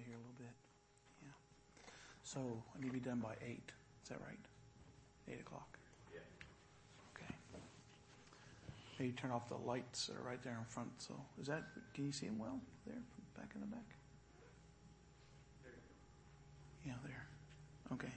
[0.00, 0.54] way here a little bit.
[1.22, 1.36] Yeah.
[2.22, 2.40] So
[2.74, 3.72] I need to be done by eight.
[4.02, 4.38] Is that right?
[5.28, 5.78] Eight o'clock.
[6.12, 6.20] Yeah.
[7.14, 7.34] Okay.
[8.98, 10.90] Maybe turn off the lights that are right there in front.
[10.98, 11.64] So is that?
[11.94, 12.96] Can you see them well there,
[13.36, 13.84] back in the back?
[16.86, 17.26] Yeah, there.
[17.92, 18.12] Okay.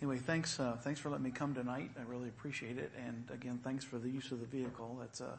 [0.00, 0.58] Anyway, thanks.
[0.58, 1.90] Uh, thanks for letting me come tonight.
[1.98, 2.92] I really appreciate it.
[3.04, 4.96] And again, thanks for the use of the vehicle.
[5.00, 5.38] That's a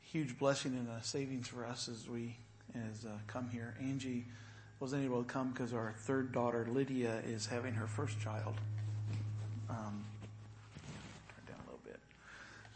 [0.00, 2.36] huge blessing and a savings for us as we
[2.74, 3.74] as uh, come here.
[3.80, 4.24] Angie
[4.80, 8.54] wasn't able to come because our third daughter Lydia is having her first child.
[9.70, 10.04] Um,
[11.28, 11.98] turn down a little bit.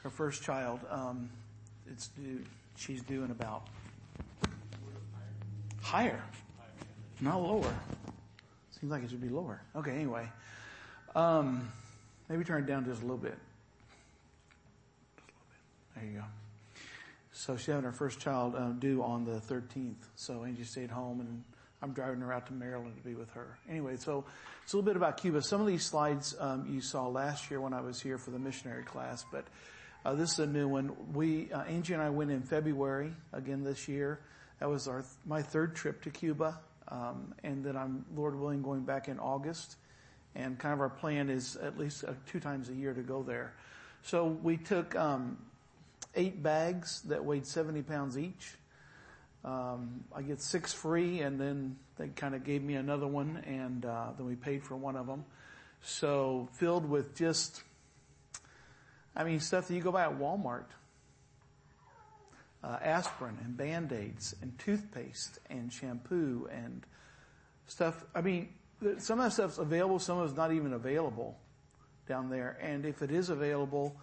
[0.02, 0.80] Her first child.
[0.90, 1.28] Um,
[1.90, 2.44] it's due.
[2.76, 3.66] She's due in about
[5.82, 6.22] higher,
[7.20, 7.74] not lower.
[8.78, 9.60] Seems like it should be lower.
[9.74, 9.92] Okay.
[9.92, 10.28] Anyway,
[11.16, 11.68] um,
[12.28, 13.36] maybe turn it down just a little bit.
[15.16, 15.96] Just a little bit.
[15.96, 16.24] There you go.
[17.38, 19.94] So she's having her first child uh, due on the 13th.
[20.16, 21.44] So Angie stayed home and
[21.80, 23.56] I'm driving her out to Maryland to be with her.
[23.70, 24.24] Anyway, so
[24.64, 25.40] it's a little bit about Cuba.
[25.40, 28.40] Some of these slides um, you saw last year when I was here for the
[28.40, 29.44] missionary class, but
[30.04, 30.90] uh, this is a new one.
[31.14, 34.18] We uh, Angie and I went in February again this year.
[34.58, 38.82] That was our my third trip to Cuba, um, and then I'm Lord willing going
[38.82, 39.76] back in August.
[40.34, 43.22] And kind of our plan is at least uh, two times a year to go
[43.22, 43.54] there.
[44.02, 45.38] So we took um,
[46.14, 48.54] eight bags that weighed 70 pounds each.
[49.44, 53.84] Um, I get six free and then they kind of gave me another one and,
[53.84, 55.24] uh, then we paid for one of them.
[55.82, 57.62] So filled with just,
[59.14, 60.66] I mean, stuff that you go buy at Walmart.
[62.62, 66.84] Uh, aspirin and band-aids and toothpaste and shampoo and
[67.68, 68.04] stuff.
[68.16, 68.48] I mean,
[68.98, 71.38] some of that stuff's available, some of it's not even available
[72.08, 72.58] down there.
[72.60, 74.00] And if it is available,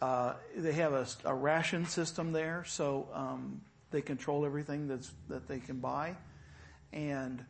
[0.00, 0.92] they have
[1.24, 6.16] a, ration system there, so um, they control everything that they can buy,
[6.92, 7.44] and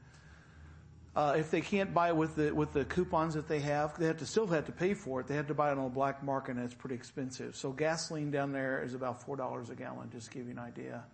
[1.14, 4.46] uh, if they can't buy with the coupons that they have, they have to still
[4.46, 5.26] have to pay for it.
[5.26, 7.56] They have to buy it on the black market, and it's pretty expensive.
[7.56, 10.10] So gasoline down there is about four dollars a gallon.
[10.10, 11.04] Just to give you an idea.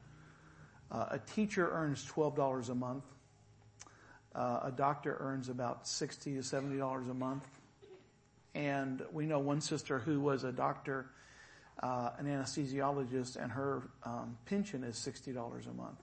[0.91, 3.05] Uh, a teacher earns twelve dollars a month.
[4.35, 7.47] Uh, a doctor earns about sixty to seventy dollars a month
[8.55, 11.07] and we know one sister who was a doctor, uh,
[12.19, 15.99] an anesthesiologist, and her um, pension is sixty dollars a month.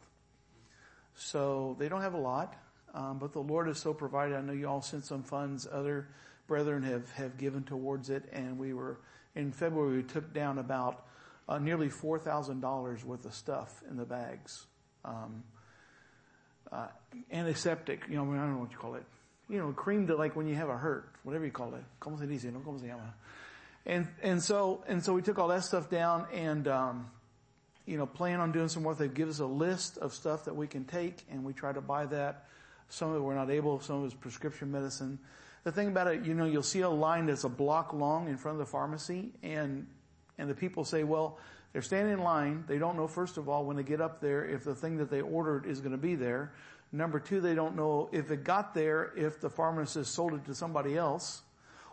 [1.16, 2.56] So they don't have a lot,
[2.94, 4.36] um, but the Lord has so provided.
[4.36, 5.68] I know you all sent some funds.
[5.72, 6.08] Other
[6.48, 9.00] brethren have have given towards it, and we were
[9.36, 9.98] in February.
[9.98, 11.06] We took down about
[11.48, 14.66] uh, nearly four thousand dollars worth of stuff in the bags.
[15.06, 15.44] Um,
[16.72, 16.88] uh,
[17.32, 19.04] antiseptic, you know, I don't know what you call it,
[19.50, 21.84] you know, cream to like when you have a hurt, whatever you call it.
[22.00, 22.52] ¿Cómo se dice?
[22.52, 23.14] No, ¿cómo se llama?
[23.90, 27.10] And, and so, and so we took all that stuff down and, um,
[27.88, 28.94] you know, plan on doing some more.
[28.94, 31.82] They give us a list of stuff that we can take and we try to
[31.82, 32.46] buy that.
[32.90, 35.18] Some of it we're not able, some of it is prescription medicine.
[35.64, 38.38] The thing about it, you know, you'll see a line that's a block long in
[38.38, 39.88] front of the pharmacy and,
[40.38, 41.40] and the people say, well,
[41.74, 42.66] they're standing in line.
[42.68, 45.10] They don't know, first of all, when they get up there, if the thing that
[45.10, 46.54] they ordered is going to be there.
[46.92, 50.54] Number two, they don't know if it got there, if the pharmacist sold it to
[50.54, 51.42] somebody else,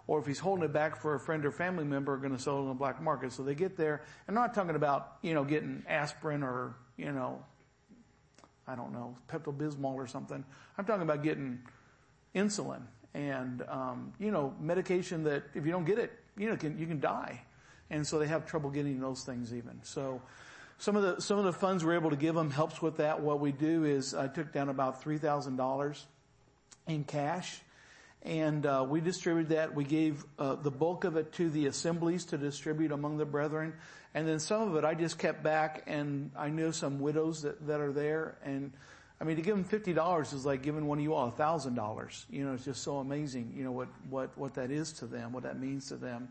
[0.07, 2.59] or if he's holding it back for a friend or family member going to sell
[2.59, 3.33] it on the black market.
[3.33, 4.03] So they get there.
[4.29, 7.43] I'm not talking about, you know, getting aspirin or, you know,
[8.69, 10.45] I don't know, Pepto-Bismol or something.
[10.79, 11.61] I'm talking about getting
[12.35, 12.83] insulin
[13.15, 16.87] and, um, you know, medication that if you don't get it, you know, can, you
[16.87, 17.43] can die.
[17.91, 19.81] And so they have trouble getting those things even.
[19.83, 20.21] So,
[20.79, 23.23] some of the, some of the funds we're able to give them helps with that.
[23.23, 26.05] What we do is I took down about $3,000
[26.87, 27.63] in cash
[28.23, 29.75] and uh, we distributed that.
[29.75, 33.75] We gave uh, the bulk of it to the assemblies to distribute among the brethren,
[34.15, 35.85] and then some of it I just kept back.
[35.87, 38.73] And I knew some widows that that are there, and
[39.21, 41.33] I mean to give them fifty dollars is like giving one of you all a
[41.33, 42.27] thousand dollars.
[42.31, 43.55] You know, it's just so amazing.
[43.57, 46.29] You know what what what that is to them, what that means to them,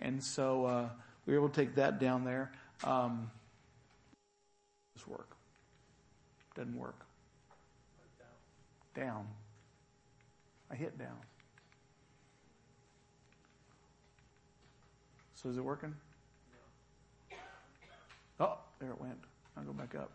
[0.00, 0.88] and so uh,
[1.26, 2.52] we were able to take that down there.
[2.84, 3.30] Um,
[4.96, 5.36] this work?
[6.54, 7.04] Doesn't work.
[8.94, 9.26] Down.
[10.70, 11.16] I hit down.
[15.36, 15.94] So is it working?
[18.40, 19.18] Oh, there it went.
[19.56, 20.10] I'll go back up.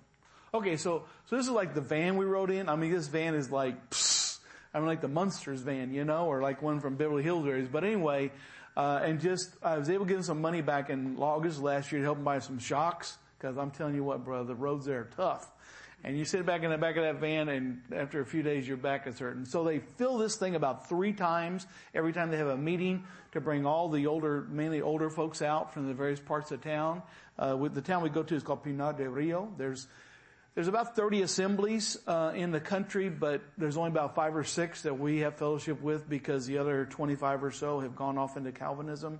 [0.53, 2.68] Okay, so, so this is like the van we rode in.
[2.68, 4.39] I mean, this van is like, psst,
[4.74, 7.83] I mean like the Munsters van, you know, or like one from Beverly Hills But
[7.83, 8.31] anyway,
[8.75, 11.92] uh, and just, I was able to give him some money back in August last
[11.92, 13.18] year to help him buy some shocks.
[13.39, 15.50] Cause I'm telling you what, brother, the roads there are tough.
[16.03, 18.68] And you sit back in the back of that van and after a few days
[18.68, 19.45] your back is hurting.
[19.45, 23.03] So they fill this thing about three times every time they have a meeting
[23.33, 27.03] to bring all the older, mainly older folks out from the various parts of town.
[27.38, 29.51] Uh, with the town we go to is called Pinar del Rio.
[29.57, 29.88] There's
[30.53, 34.81] there's about 30 assemblies uh, in the country, but there's only about five or six
[34.81, 38.51] that we have fellowship with because the other 25 or so have gone off into
[38.51, 39.19] Calvinism.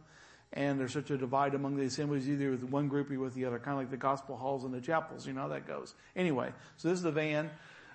[0.54, 3.46] And there's such a divide among the assemblies, either with one group or with the
[3.46, 5.26] other, kind of like the gospel halls and the chapels.
[5.26, 5.94] You know how that goes.
[6.16, 7.50] Anyway, so this is the van.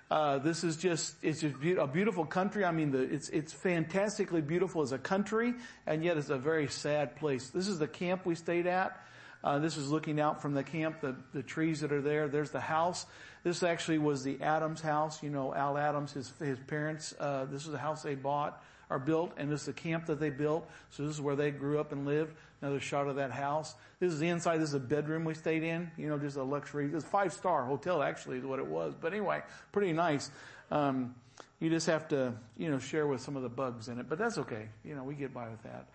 [0.09, 2.63] Uh, this is just, it's just be- a beautiful country.
[2.65, 5.53] I mean, the, it's, it's fantastically beautiful as a country,
[5.85, 7.49] and yet it's a very sad place.
[7.49, 9.03] This is the camp we stayed at.
[9.43, 12.27] Uh, this is looking out from the camp, the, the trees that are there.
[12.27, 13.05] There's the house.
[13.43, 15.21] This actually was the Adams house.
[15.21, 18.99] You know, Al Adams, his, his parents, uh, this is the house they bought or
[18.99, 20.69] built, and this is the camp that they built.
[20.89, 22.35] So this is where they grew up and lived.
[22.61, 23.75] Another shot of that house.
[23.99, 24.57] This is the inside.
[24.57, 25.91] This is a bedroom we stayed in.
[25.97, 26.87] You know, just a luxury.
[26.87, 28.95] This five star hotel actually is what it was.
[28.99, 30.31] But anyway, pretty nice.
[30.71, 31.15] Um,
[31.59, 34.17] you just have to, you know, share with some of the bugs in it, but
[34.17, 34.69] that's okay.
[34.83, 35.87] You know, we get by with that.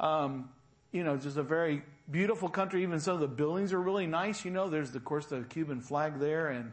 [0.00, 0.48] Um,
[0.92, 2.82] you know, just a very beautiful country.
[2.82, 4.44] Even some of the buildings are really nice.
[4.44, 6.72] You know, there's of course the Cuban flag there, and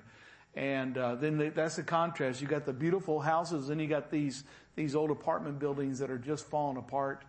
[0.56, 2.42] and uh, then the, that's the contrast.
[2.42, 4.44] You got the beautiful houses, and you got these
[4.76, 7.24] these old apartment buildings that are just falling apart.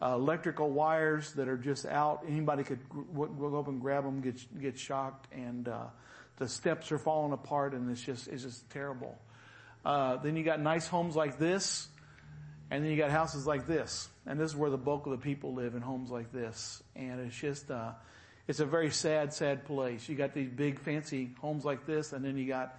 [0.00, 2.24] Uh, electrical wires that are just out.
[2.26, 2.80] Anybody could
[3.14, 5.84] go up and grab them, get get shocked, and uh,
[6.38, 9.16] the steps are falling apart, and it's just it's just terrible.
[9.84, 11.88] Uh, then you got nice homes like this,
[12.70, 14.08] and then you got houses like this.
[14.26, 16.82] And this is where the bulk of the people live in homes like this.
[16.94, 17.92] And it's just, uh,
[18.46, 20.08] it's a very sad, sad place.
[20.08, 22.78] You got these big fancy homes like this, and then you got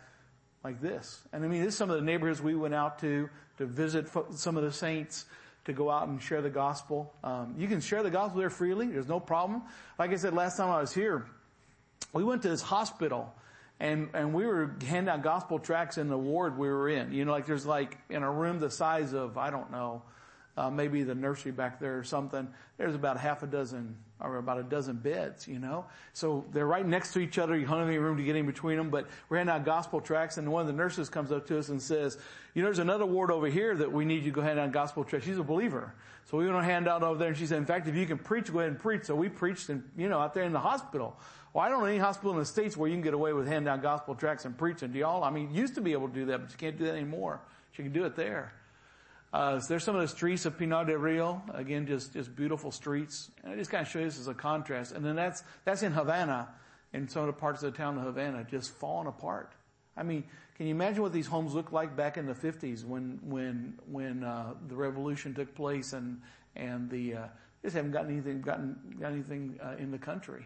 [0.63, 1.21] like this.
[1.33, 4.07] And I mean, this is some of the neighborhoods we went out to, to visit
[4.36, 5.25] some of the saints,
[5.65, 7.13] to go out and share the gospel.
[7.24, 8.88] Um, you can share the gospel there freely.
[8.88, 9.63] There's no problem.
[9.98, 11.25] Like I said last time I was here,
[12.12, 13.33] we went to this hospital
[13.80, 17.12] and and we were handing out gospel tracts in the ward we were in.
[17.12, 20.04] You know, like there's like in a room the size of I don't know,
[20.57, 22.48] uh, maybe the nursery back there or something.
[22.77, 25.47] There's about half a dozen or about a dozen beds.
[25.47, 27.55] You know, so they're right next to each other.
[27.55, 28.89] You don't have any room to get in between them.
[28.89, 31.69] But we're handing out gospel tracts, and one of the nurses comes up to us
[31.69, 32.17] and says,
[32.53, 34.71] "You know, there's another ward over here that we need you to go hand out
[34.71, 35.93] gospel tracts." She's a believer,
[36.25, 37.29] so we want to hand out over there.
[37.29, 39.29] And she said, "In fact, if you can preach, go ahead and preach." So we
[39.29, 41.17] preached, and you know, out there in the hospital.
[41.53, 43.47] Well, I don't know any hospital in the States where you can get away with
[43.47, 44.91] handing out gospel tracts and preaching.
[44.91, 45.23] Do y'all?
[45.23, 47.41] I mean, used to be able to do that, but you can't do that anymore.
[47.75, 48.53] You can do it there.
[49.33, 51.41] Uh, so there's some of the streets of Pinar del Rio.
[51.56, 53.31] Again, just, just beautiful streets.
[53.44, 54.91] And I just kind of show you this as a contrast.
[54.91, 56.50] And then that's, that's in Havana,
[56.94, 59.51] in some of the parts of the town of Havana, just falling apart.
[59.97, 60.24] I mean,
[60.56, 64.24] can you imagine what these homes looked like back in the 50s when, when, when,
[64.24, 66.21] uh, the revolution took place and,
[66.56, 67.27] and the, uh,
[67.63, 70.45] just haven't gotten anything, gotten, got anything, uh, in the country.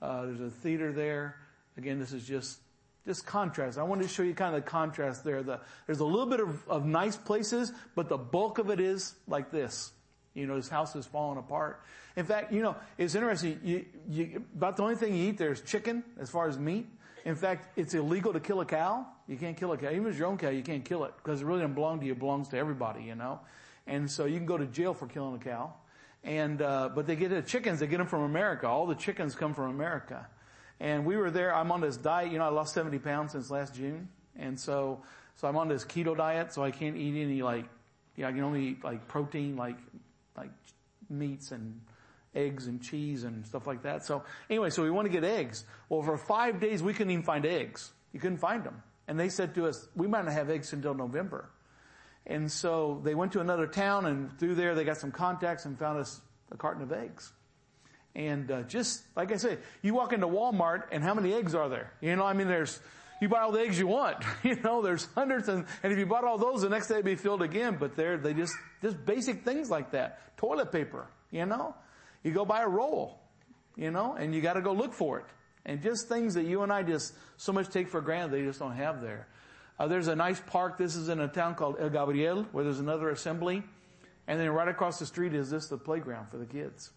[0.00, 1.36] Uh, there's a theater there.
[1.76, 2.58] Again, this is just
[3.06, 3.78] just contrast.
[3.78, 5.42] I wanted to show you kind of the contrast there.
[5.42, 9.14] The, there's a little bit of, of nice places, but the bulk of it is
[9.26, 9.92] like this.
[10.34, 11.82] You know, this house is falling apart.
[12.16, 13.60] In fact, you know, it's interesting.
[13.62, 16.86] You, you, about the only thing you eat there is chicken, as far as meat.
[17.24, 19.06] In fact, it's illegal to kill a cow.
[19.28, 19.90] You can't kill a cow.
[19.90, 22.00] Even if it's your own cow, you can't kill it because it really doesn't belong
[22.00, 22.12] to you.
[22.12, 23.40] It belongs to everybody, you know.
[23.86, 25.72] And so you can go to jail for killing a cow.
[26.24, 28.68] And, uh, but they get the chickens, they get them from America.
[28.68, 30.26] All the chickens come from America.
[30.82, 33.52] And we were there, I'm on this diet, you know, I lost 70 pounds since
[33.52, 34.08] last June.
[34.36, 35.00] And so,
[35.36, 37.66] so I'm on this keto diet, so I can't eat any like,
[38.16, 39.76] yeah, I can only eat like protein, like,
[40.36, 40.50] like
[41.08, 41.80] meats and
[42.34, 44.04] eggs and cheese and stuff like that.
[44.04, 45.64] So anyway, so we want to get eggs.
[45.88, 47.92] Well, for five days we couldn't even find eggs.
[48.12, 48.82] You couldn't find them.
[49.06, 51.48] And they said to us, we might not have eggs until November.
[52.26, 55.78] And so they went to another town and through there they got some contacts and
[55.78, 56.20] found us
[56.50, 57.32] a carton of eggs.
[58.14, 61.68] And uh, just like I said, you walk into Walmart and how many eggs are
[61.68, 61.92] there?
[62.00, 62.80] You know, I mean, there's
[63.20, 64.22] you buy all the eggs you want.
[64.42, 67.06] you know, there's hundreds, and, and if you bought all those, the next day it'd
[67.06, 67.76] be filled again.
[67.78, 70.36] But they're they just just basic things like that.
[70.36, 71.06] Toilet paper.
[71.30, 71.74] You know,
[72.22, 73.18] you go buy a roll.
[73.76, 75.24] You know, and you got to go look for it.
[75.64, 78.58] And just things that you and I just so much take for granted they just
[78.58, 79.28] don't have there.
[79.78, 80.76] Uh, there's a nice park.
[80.76, 83.62] This is in a town called El Gabriel, where there's another assembly.
[84.26, 86.90] And then right across the street is this the playground for the kids.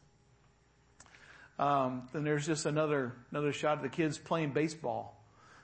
[1.57, 5.15] Um, then there's just another another shot of the kids playing baseball.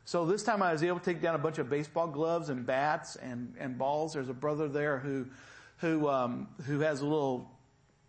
[0.05, 2.65] So this time I was able to take down a bunch of baseball gloves and
[2.65, 4.13] bats and, and balls.
[4.13, 5.27] There's a brother there who
[5.77, 7.51] who um, who has a little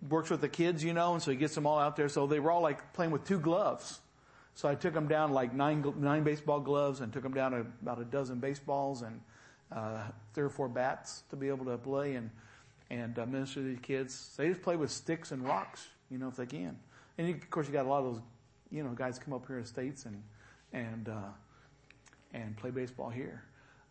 [0.09, 2.09] works with the kids, you know, and so he gets them all out there.
[2.09, 4.01] So they were all like playing with two gloves.
[4.55, 8.01] So I took them down like nine nine baseball gloves and took them down about
[8.01, 9.21] a dozen baseballs and
[9.71, 10.03] uh,
[10.35, 12.31] three or four bats to be able to play and
[12.91, 14.35] and uh, minister to these kids.
[14.37, 16.79] They just play with sticks and rocks, you know, if they can.
[17.19, 18.23] And you, of course, you got a lot of those,
[18.71, 20.23] you know, guys come up here in the states and
[20.73, 21.31] and uh,
[22.33, 23.45] and play baseball here.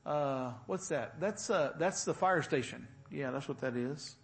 [0.05, 1.19] Uh, what's that?
[1.19, 2.87] That's uh, that's the fire station.
[3.11, 4.15] Yeah, that's what that is.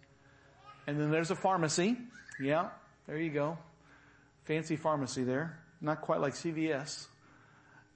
[0.86, 1.96] And then there's a pharmacy.
[2.40, 2.70] Yeah,
[3.06, 3.58] there you go.
[4.44, 5.58] Fancy pharmacy there.
[5.80, 7.06] Not quite like CVS.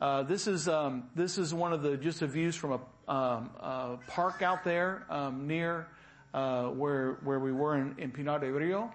[0.00, 3.50] Uh, this is um, this is one of the just the views from a, um,
[3.60, 5.86] a park out there um, near
[6.34, 8.92] uh, where where we were in, in Pinar del Rio,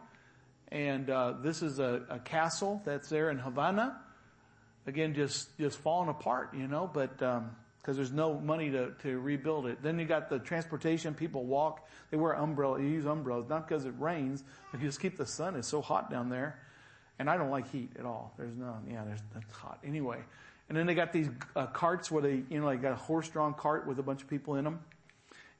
[0.71, 3.99] and uh, this is a, a, castle that's there in Havana.
[4.85, 9.19] Again, just just falling apart, you know, but because um, there's no money to to
[9.19, 9.81] rebuild it.
[9.81, 11.13] Then you got the transportation.
[11.13, 11.87] People walk.
[12.11, 12.81] They wear umbrellas.
[12.81, 15.55] You use umbrellas not because it rains, but you just keep the sun.
[15.55, 16.59] It's so hot down there,
[17.19, 18.33] and I don't like heat at all.
[18.37, 18.87] There's none.
[18.89, 20.19] Yeah, there's that's hot anyway.
[20.69, 23.53] And then they got these uh, carts where they, you know, like got a horse-drawn
[23.53, 24.81] cart with a bunch of people in them.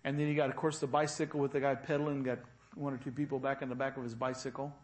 [0.04, 2.40] And then you got, of course, the bicycle with the guy pedaling, got
[2.76, 4.76] one or two people back in the back of his bicycle.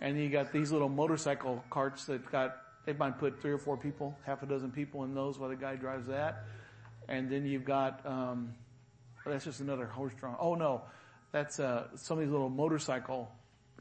[0.00, 3.76] And you got these little motorcycle carts that got, they might put three or four
[3.76, 6.44] people, half a dozen people in those while the guy drives that.
[7.08, 8.54] And then you've got, um,
[9.24, 10.36] oh, that's just another horse-drawn.
[10.38, 10.82] Oh no,
[11.32, 13.30] that's, uh, some of these little motorcycle,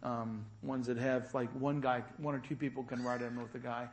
[0.04, 3.52] um, ones that have like one guy, one or two people can ride in with
[3.52, 3.90] the guy.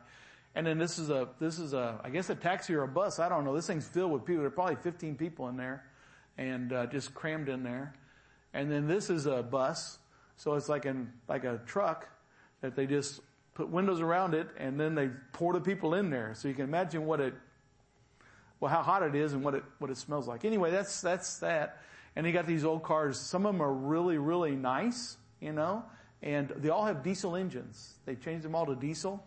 [0.55, 3.19] And then this is a, this is a, I guess a taxi or a bus.
[3.19, 3.55] I don't know.
[3.55, 4.41] This thing's filled with people.
[4.41, 5.83] There are probably 15 people in there
[6.37, 7.95] and, uh, just crammed in there.
[8.53, 9.97] And then this is a bus.
[10.37, 12.07] So it's like an, like a truck
[12.63, 13.19] that they just
[13.55, 16.33] put windows around it and then they pour the people in there.
[16.33, 17.33] So you can imagine what it,
[18.61, 20.45] well, how hot it is and what it, what it smells like.
[20.45, 21.83] Anyway, that's, that's that.
[22.15, 23.19] And you got these old cars.
[23.19, 25.83] Some of them are really, really nice, you know,
[26.21, 27.95] and they all have diesel engines.
[28.05, 29.21] They changed them all to diesel.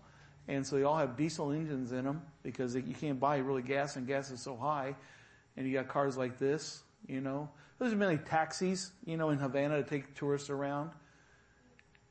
[0.48, 3.96] And so they all have diesel engines in them because you can't buy really gas
[3.96, 4.96] and gas is so high.
[5.58, 7.50] And you got cars like this, you know.
[7.78, 10.92] Those are mainly taxis, you know, in Havana to take tourists around.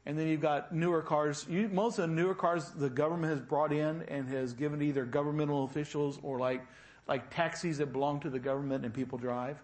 [0.06, 1.46] And then you've got newer cars.
[1.50, 4.86] You, most of the newer cars the government has brought in and has given to
[4.86, 6.64] either governmental officials or like,
[7.08, 9.58] like taxis that belong to the government and people drive.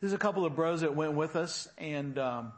[0.00, 2.52] There's a couple of bros that went with us and, um,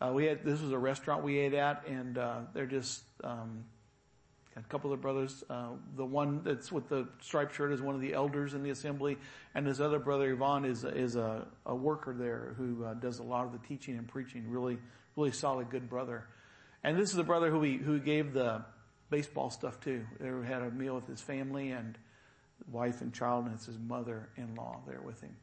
[0.00, 3.64] uh, we had, this was a restaurant we ate at and, uh, they're just, um,
[4.56, 5.44] a couple of brothers.
[5.50, 8.70] Uh, the one that's with the striped shirt is one of the elders in the
[8.70, 9.16] assembly,
[9.54, 13.22] and his other brother Ivan is is a, a worker there who uh, does a
[13.22, 14.48] lot of the teaching and preaching.
[14.48, 14.78] Really,
[15.16, 16.26] really solid, good brother.
[16.82, 18.64] And this is the brother who he who gave the
[19.10, 20.04] baseball stuff to.
[20.20, 21.98] They had a meal with his family and
[22.70, 25.36] wife and child, and it's his mother-in-law there with him.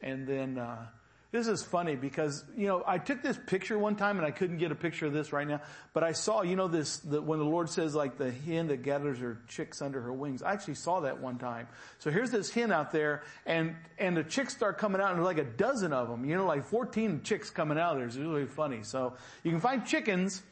[0.00, 0.86] And then uh,
[1.32, 4.58] this is funny because, you know, I took this picture one time and I couldn't
[4.58, 5.62] get a picture of this right now,
[5.94, 8.82] but I saw, you know, this, the, when the Lord says like the hen that
[8.82, 10.42] gathers her chicks under her wings.
[10.42, 11.68] I actually saw that one time.
[12.00, 15.26] So here's this hen out there and, and the chicks start coming out and there's
[15.26, 18.04] like a dozen of them, you know, like 14 chicks coming out there.
[18.04, 18.82] It's really funny.
[18.82, 20.42] So you can find chickens,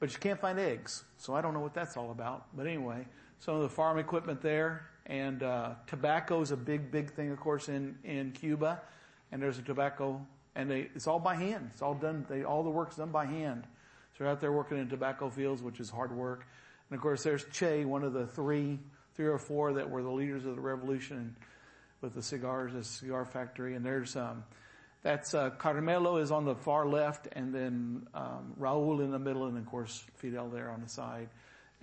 [0.00, 1.02] but you can't find eggs.
[1.16, 2.46] So I don't know what that's all about.
[2.54, 3.06] But anyway,
[3.38, 7.40] some of the farm equipment there and, uh, tobacco is a big, big thing, of
[7.40, 8.82] course, in, in Cuba
[9.32, 10.20] and there's a tobacco,
[10.54, 11.70] and they, it's all by hand.
[11.72, 13.64] It's all done, they, all the work's done by hand.
[14.12, 16.46] So they're out there working in tobacco fields, which is hard work.
[16.90, 18.78] And of course there's Che, one of the three,
[19.14, 21.36] three or four that were the leaders of the revolution
[22.00, 23.74] with the cigars, a cigar factory.
[23.76, 24.44] And there's, um,
[25.02, 29.46] that's, uh, Camilo is on the far left and then, um, Raul in the middle
[29.46, 31.28] and of course Fidel there on the side.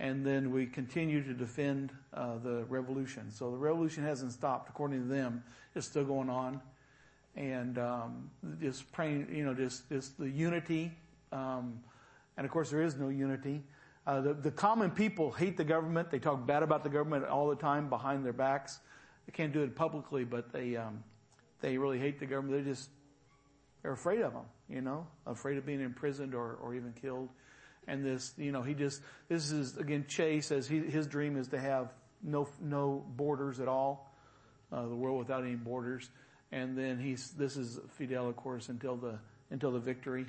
[0.00, 3.30] And then we continue to defend, uh, the revolution.
[3.32, 5.42] So the revolution hasn't stopped according to them.
[5.74, 6.60] It's still going on
[7.36, 8.30] and um,
[8.60, 10.92] just praying, you know, just just the unity.
[11.32, 11.80] Um,
[12.36, 13.62] and of course, there is no unity.
[14.06, 16.10] Uh, the, the common people hate the government.
[16.10, 18.78] They talk bad about the government all the time behind their backs.
[19.26, 21.04] They can't do it publicly, but they um,
[21.60, 22.64] they really hate the government.
[22.64, 22.88] They're just
[23.82, 27.28] they're afraid of them, you know, afraid of being imprisoned or or even killed.
[27.86, 30.06] And this, you know, he just this is again.
[30.08, 31.92] Chase says he, his dream is to have
[32.22, 34.14] no no borders at all,
[34.72, 36.08] uh, the world without any borders
[36.52, 39.18] and then he's this is Fidel, of course, until the
[39.50, 40.26] until the victory,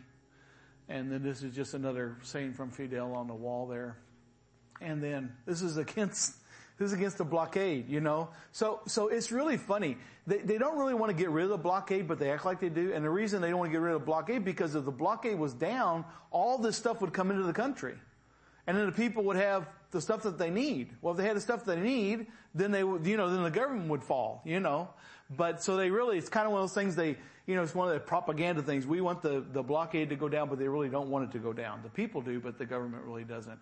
[0.87, 3.97] and then this is just another saying from Fidel on the wall there,
[4.81, 6.33] and then this is against
[6.77, 8.29] this is against the blockade, you know.
[8.51, 9.97] So so it's really funny.
[10.27, 12.59] They they don't really want to get rid of the blockade, but they act like
[12.59, 14.75] they do, and the reason they don't want to get rid of the blockade because
[14.75, 17.95] if the blockade was down, all this stuff would come into the country.
[18.67, 20.95] And then the people would have the stuff that they need.
[21.01, 23.49] Well, if they had the stuff they need, then they would, you know, then the
[23.49, 24.89] government would fall, you know.
[25.35, 27.75] But so they really, it's kind of one of those things they, you know, it's
[27.75, 28.85] one of the propaganda things.
[28.87, 31.39] We want the, the blockade to go down, but they really don't want it to
[31.39, 31.81] go down.
[31.83, 33.61] The people do, but the government really doesn't.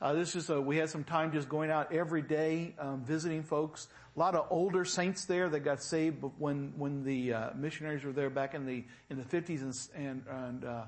[0.00, 3.42] Uh, this is a, we had some time just going out every day, um, visiting
[3.42, 3.88] folks.
[4.14, 8.12] A lot of older saints there that got saved when, when the, uh, missionaries were
[8.12, 10.84] there back in the, in the 50s and, and, and uh,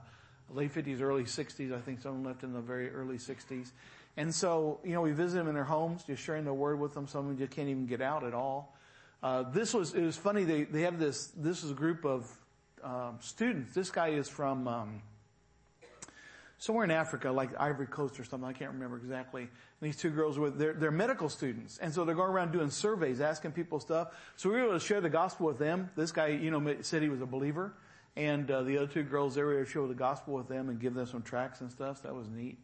[0.51, 1.75] late 50s, early 60s.
[1.75, 3.71] I think some left in the very early 60s.
[4.17, 6.93] And so, you know, we visit them in their homes, just sharing the word with
[6.93, 7.07] them.
[7.07, 8.77] Some of them just can't even get out at all.
[9.23, 12.31] Uh, this was, it was funny, they, they have this, this is a group of,
[12.85, 13.75] um, students.
[13.75, 15.03] This guy is from, um,
[16.59, 18.49] somewhere in Africa, like Ivory Coast or something.
[18.49, 19.43] I can't remember exactly.
[19.43, 21.79] And these two girls were, they're, they're medical students.
[21.79, 24.09] And so they're going around doing surveys, asking people stuff.
[24.37, 25.91] So we were able to share the gospel with them.
[25.97, 27.75] This guy, you know, said he was a believer.
[28.17, 30.69] And, uh, the other two girls, they were able to share the gospel with them
[30.69, 32.03] and give them some tracts and stuff.
[32.03, 32.59] So that was neat.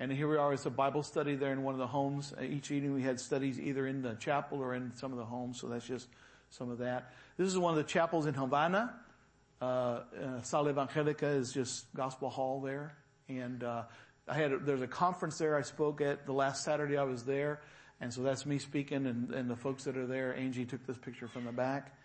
[0.00, 0.52] And here we are.
[0.52, 2.32] It's a Bible study there in one of the homes.
[2.36, 5.24] Uh, each evening we had studies either in the chapel or in some of the
[5.24, 5.60] homes.
[5.60, 6.08] So that's just
[6.50, 7.12] some of that.
[7.36, 8.94] This is one of the chapels in Havana.
[9.60, 10.00] Uh, uh,
[10.42, 12.96] Sala Evangelica is just gospel hall there.
[13.28, 13.84] And, uh,
[14.28, 17.60] I had, there's a conference there I spoke at the last Saturday I was there.
[18.00, 20.34] And so that's me speaking and, and the folks that are there.
[20.34, 21.96] Angie took this picture from the back.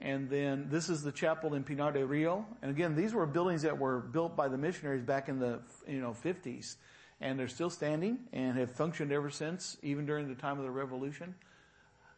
[0.00, 2.46] And then this is the chapel in Pinar del Rio.
[2.60, 6.00] And again, these were buildings that were built by the missionaries back in the, you
[6.00, 6.76] know, 50s.
[7.20, 10.70] And they're still standing and have functioned ever since, even during the time of the
[10.70, 11.34] revolution.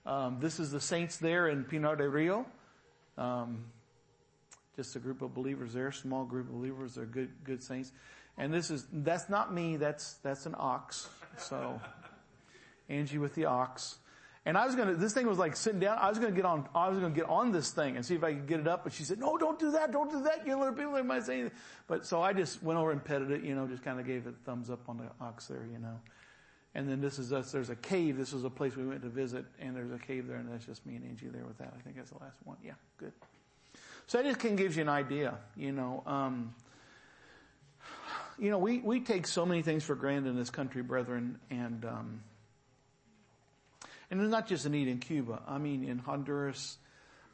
[0.05, 2.47] Um, this is the saints there in Pinar del Rio.
[3.17, 3.65] Um,
[4.75, 6.95] just a group of believers there, small group of believers.
[6.95, 7.93] They're good, good saints.
[8.37, 11.09] And this is, that's not me, that's, that's an ox.
[11.37, 11.81] So,
[12.89, 13.99] Angie with the ox.
[14.49, 16.67] And I was gonna, this thing was like sitting down, I was gonna get on,
[16.75, 18.83] I was gonna get on this thing and see if I could get it up,
[18.83, 21.41] but she said, no, don't do that, don't do that, you know, people might say
[21.41, 21.59] anything.
[21.87, 24.27] But so I just went over and petted it, you know, just kind of gave
[24.27, 26.01] it a thumbs up on the ox there, you know.
[26.75, 29.11] And then this is us, there's a cave, this was a place we went to
[29.11, 31.75] visit, and there's a cave there, and that's just me and Angie there with that.
[31.79, 32.57] I think that's the last one.
[32.65, 33.13] Yeah, good.
[34.07, 36.55] So that just kind of gives you an idea, you know, um,
[38.39, 41.85] you know, we, we take so many things for granted in this country, brethren, and,
[41.85, 42.23] um,
[44.11, 45.43] and it's not just a need in Cuba.
[45.47, 46.79] I mean, in Honduras,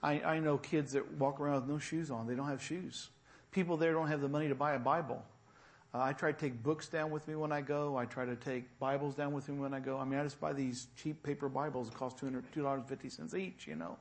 [0.02, 2.26] I, I know kids that walk around with no shoes on.
[2.26, 3.08] They don't have shoes.
[3.52, 5.22] People there don't have the money to buy a Bible.
[5.94, 7.96] Uh, I try to take books down with me when I go.
[7.96, 9.96] I try to take Bibles down with me when I go.
[9.96, 11.88] I mean, I just buy these cheap paper Bibles.
[11.88, 13.96] It cost $2.50 each, you know.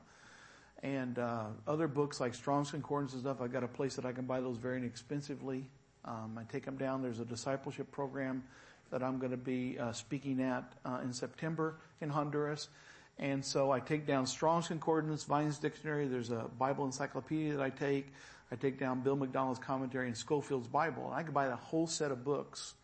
[0.82, 4.12] And, uh, other books like Strong's Concordance and stuff, I've got a place that I
[4.12, 5.64] can buy those very inexpensively.
[6.04, 7.00] Um, I take them down.
[7.00, 8.42] There's a discipleship program
[8.94, 12.68] that I'm going to be uh, speaking at uh, in September in Honduras.
[13.18, 16.06] And so I take down Strong's Concordance, Vine's Dictionary.
[16.06, 18.12] There's a Bible encyclopedia that I take.
[18.52, 21.06] I take down Bill MacDonald's commentary and Scofield's Bible.
[21.06, 22.74] And I could buy the whole set of books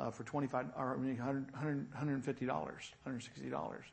[0.00, 3.84] uh, for 25 or I mean, 100, 150 dollars, 160 dollars.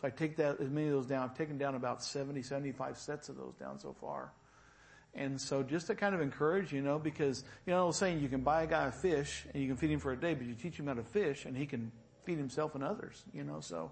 [0.00, 1.22] So I take that as many of those down.
[1.22, 4.32] I've taken down about 70, 75 sets of those down so far.
[5.14, 8.42] And so just to kind of encourage, you know, because, you know, saying you can
[8.42, 10.54] buy a guy a fish and you can feed him for a day, but you
[10.54, 11.90] teach him how to fish and he can
[12.24, 13.90] feed himself and others, you know, so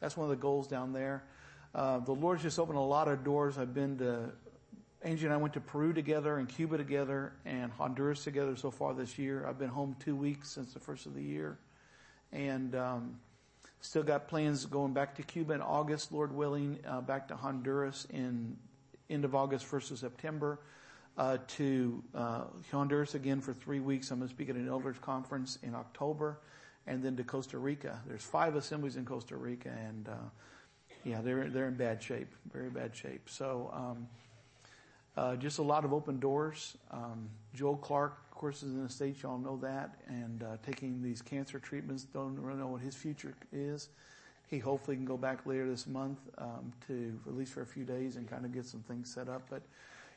[0.00, 1.24] that's one of the goals down there.
[1.74, 3.56] Uh, the Lord's just opened a lot of doors.
[3.56, 4.30] I've been to,
[5.02, 8.94] Angie and I went to Peru together and Cuba together and Honduras together so far
[8.94, 9.46] this year.
[9.46, 11.58] I've been home two weeks since the first of the year
[12.32, 13.18] and, um,
[13.80, 18.06] still got plans going back to Cuba in August, Lord willing, uh, back to Honduras
[18.10, 18.56] in
[19.10, 20.58] end of August, 1st of September,
[21.16, 24.10] uh, to uh, Honduras again for three weeks.
[24.10, 26.38] I'm going to speak at an elders conference in October,
[26.86, 28.00] and then to Costa Rica.
[28.06, 30.12] There's five assemblies in Costa Rica, and uh,
[31.04, 33.28] yeah, they're they're in bad shape, very bad shape.
[33.28, 33.70] So.
[33.72, 34.08] Um,
[35.16, 36.76] uh, just a lot of open doors.
[36.92, 39.20] Um, Joel Clark, of course, is in the States.
[39.20, 39.96] Y'all know that.
[40.06, 43.88] And uh, taking these cancer treatments, don't really know what his future is
[44.48, 47.84] he hopefully can go back later this month um, to at least for a few
[47.84, 49.42] days and kind of get some things set up.
[49.50, 49.62] But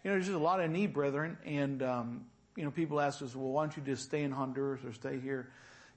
[0.04, 3.22] you know, there's just a lot of need, brethren, and um, you know, people ask
[3.22, 5.50] us, well, why don't you just stay in Honduras or stay here?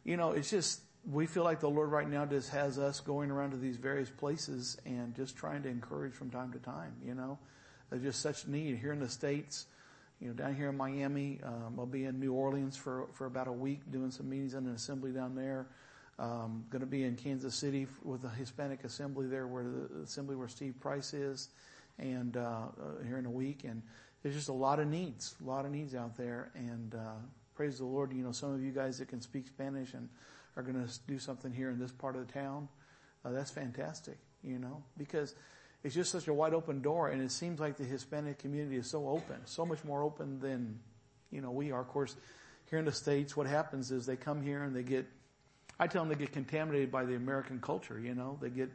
[0.04, 3.30] You know, it's just we feel like the Lord right now just has us going
[3.30, 6.94] around to these various places and just trying to encourage from time to time.
[7.04, 7.38] You know,
[7.90, 9.66] there's just such need here in the states.
[10.20, 13.48] You know, down here in Miami, um, I'll be in New Orleans for for about
[13.48, 15.66] a week doing some meetings in an assembly down there.
[16.18, 20.36] Um, going to be in Kansas City with the Hispanic Assembly there, where the assembly
[20.36, 21.48] where Steve Price is,
[21.98, 23.64] and uh, uh, here in a week.
[23.64, 23.82] And
[24.22, 26.50] there's just a lot of needs, a lot of needs out there.
[26.54, 27.14] And uh,
[27.54, 30.08] praise the Lord, you know, some of you guys that can speak Spanish and
[30.56, 32.68] are going to do something here in this part of the town.
[33.24, 35.34] Uh, that's fantastic, you know, because
[35.82, 38.88] it's just such a wide open door, and it seems like the Hispanic community is
[38.88, 40.78] so open, so much more open than
[41.30, 41.80] you know we are.
[41.80, 42.16] Of course,
[42.70, 45.06] here in the states, what happens is they come here and they get
[45.78, 48.70] I tell them they get contaminated by the American culture, you know, they get,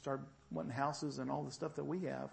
[0.00, 0.20] start
[0.50, 2.30] wanting houses and all the stuff that we have.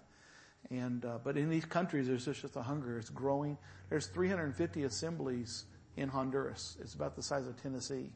[0.70, 2.98] And, uh, but in these countries, there's just, a hunger.
[2.98, 3.58] It's growing.
[3.90, 5.64] There's 350 assemblies
[5.96, 6.76] in Honduras.
[6.80, 8.10] It's about the size of Tennessee.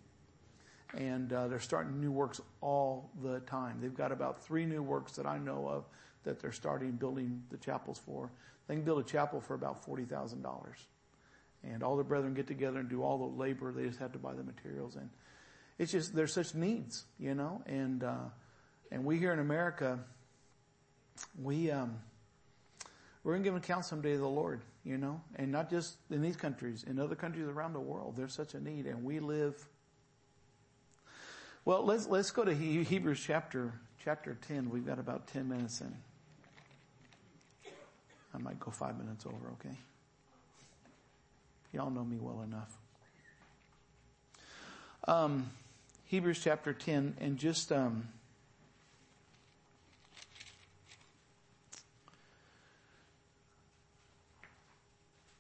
[0.95, 3.79] And, uh, they're starting new works all the time.
[3.81, 5.85] They've got about three new works that I know of
[6.25, 8.31] that they're starting building the chapels for.
[8.69, 10.43] They can build a chapel for about $40,000.
[11.65, 13.73] And all the brethren get together and do all the labor.
[13.73, 15.11] They just have to buy the materials and,
[15.79, 18.25] it's just, there's such needs, you know, and, uh,
[18.91, 19.99] and we here in America,
[21.43, 21.99] we, um,
[23.25, 26.23] we're to give an account someday to the Lord, you know, and not just in
[26.23, 28.15] these countries, in other countries around the world.
[28.17, 29.67] There's such a need and we live.
[31.65, 34.71] Well, let's, let's go to Hebrews chapter, chapter 10.
[34.71, 35.93] We've got about 10 minutes in.
[38.33, 39.77] I might go five minutes over, okay?
[41.73, 42.79] Y'all know me well enough.
[45.09, 45.51] Um,
[46.09, 48.09] Hebrews chapter 10 and just, um,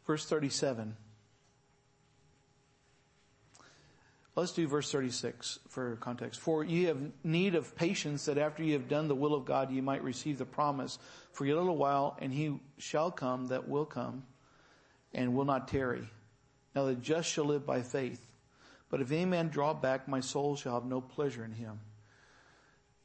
[0.06, 0.96] verse 37.
[4.34, 6.40] Let's do verse 36 for context.
[6.40, 9.70] For you have need of patience that after you have done the will of God,
[9.70, 10.98] you might receive the promise
[11.30, 14.24] for a little while and he shall come that will come
[15.14, 16.10] and will not tarry.
[16.74, 18.25] Now the just shall live by faith.
[18.96, 21.80] But if any man draw back, my soul shall have no pleasure in him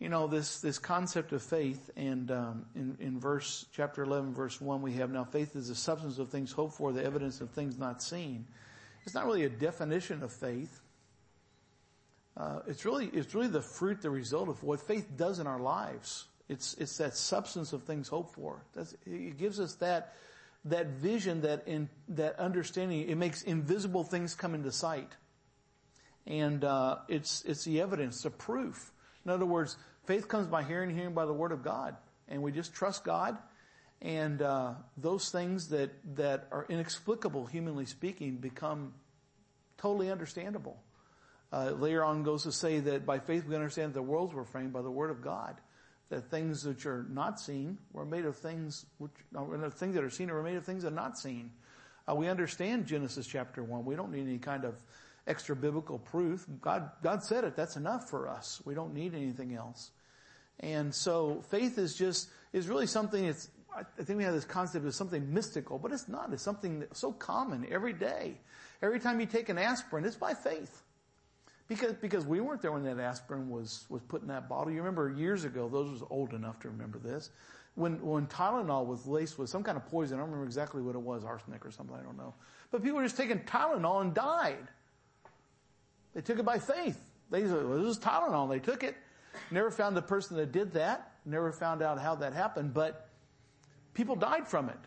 [0.02, 4.60] you know, this, this concept of faith and, um, in, in verse, chapter 11, verse
[4.60, 7.52] 1, we have now faith is the substance of things hoped for, the evidence of
[7.52, 8.48] things not seen.
[9.06, 10.82] It's not really a definition of faith.
[12.36, 15.60] Uh, it's really, it's really the fruit, the result of what faith does in our
[15.60, 16.26] lives.
[16.50, 18.64] It's, it's that substance of things hoped for.
[18.74, 20.16] That's, it gives us that,
[20.66, 23.08] that vision, that in, that understanding.
[23.08, 25.12] It makes invisible things come into sight.
[26.28, 28.92] And, uh, it's, it's the evidence, the proof.
[29.26, 31.96] In other words, Faith comes by hearing, hearing by the word of God.
[32.28, 33.38] And we just trust God.
[34.02, 38.94] And uh, those things that, that are inexplicable, humanly speaking, become
[39.78, 40.82] totally understandable.
[41.54, 44.46] Uh, later on goes to say that by faith we understand that the worlds were
[44.46, 45.56] framed by the word of God.
[46.10, 50.10] That things which are not seen were made of things which, uh, things that are
[50.10, 51.52] seen are made of things that are not seen.
[52.10, 53.86] Uh, we understand Genesis chapter 1.
[53.86, 54.76] We don't need any kind of
[55.28, 56.46] extra biblical proof.
[56.62, 57.56] God, God said it.
[57.56, 58.62] That's enough for us.
[58.66, 59.92] We don't need anything else.
[60.60, 64.86] And so faith is just, is really something it's, I think we have this concept
[64.86, 66.34] of something mystical, but it's not.
[66.34, 68.38] It's something so common every day.
[68.82, 70.84] Every time you take an aspirin, it's by faith.
[71.68, 74.72] Because, because we weren't there when that aspirin was, was put in that bottle.
[74.74, 77.30] You remember years ago, those was old enough to remember this.
[77.76, 80.96] When, when Tylenol was laced with some kind of poison, I don't remember exactly what
[80.96, 82.34] it was, arsenic or something, I don't know.
[82.72, 84.68] But people were just taking Tylenol and died.
[86.14, 87.00] They took it by faith.
[87.30, 88.50] They said, well, this is Tylenol.
[88.50, 88.96] They took it.
[89.50, 91.12] Never found the person that did that.
[91.26, 93.08] Never found out how that happened, but
[93.94, 94.80] people died from it.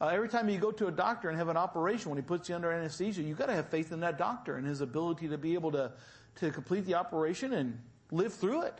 [0.00, 2.48] Uh, every time you go to a doctor and have an operation, when he puts
[2.48, 5.38] you under anesthesia, you've got to have faith in that doctor and his ability to
[5.38, 5.92] be able to
[6.36, 7.78] to complete the operation and
[8.10, 8.78] live through it.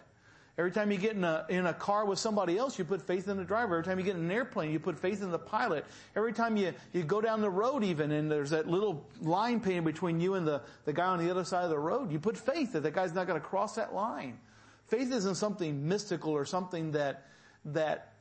[0.59, 3.29] Every time you get in a, in a car with somebody else, you put faith
[3.29, 3.75] in the driver.
[3.75, 5.85] Every time you get in an airplane, you put faith in the pilot.
[6.17, 9.85] Every time you, you go down the road even and there's that little line painted
[9.85, 12.39] between you and the, the guy on the other side of the road, you put
[12.39, 14.39] faith that the guy's not going to cross that line.
[14.87, 17.27] Faith isn't something mystical or something that,
[17.67, 18.15] that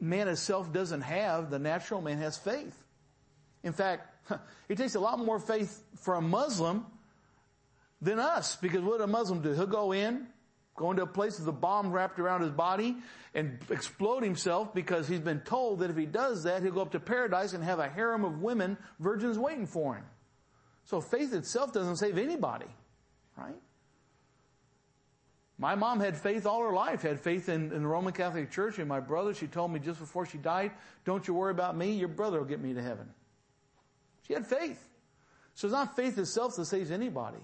[0.00, 1.50] man itself doesn't have.
[1.50, 2.76] The natural man has faith.
[3.62, 4.28] In fact,
[4.68, 6.84] it takes a lot more faith for a Muslim
[8.02, 9.52] than us because what a Muslim do?
[9.52, 10.26] He'll go in,
[10.76, 12.96] Going to a place with a bomb wrapped around his body
[13.34, 16.92] and explode himself because he's been told that if he does that, he'll go up
[16.92, 20.04] to paradise and have a harem of women, virgins waiting for him.
[20.84, 22.66] So faith itself doesn't save anybody,
[23.36, 23.56] right?
[25.58, 28.78] My mom had faith all her life, had faith in, in the Roman Catholic Church
[28.78, 30.72] and my brother, she told me just before she died,
[31.04, 33.08] don't you worry about me, your brother will get me to heaven.
[34.26, 34.82] She had faith.
[35.54, 37.38] So it's not faith itself that saves anybody.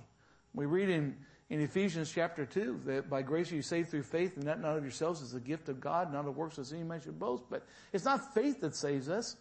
[0.53, 1.17] We read in
[1.53, 4.83] in Ephesians chapter 2 that by grace you saved through faith and that not of
[4.83, 7.45] yourselves is a gift of God, not of works that any man should boast.
[7.51, 9.37] But it's not faith that saves us.